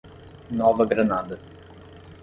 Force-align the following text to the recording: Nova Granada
Nova 0.49 0.83
Granada 0.87 1.37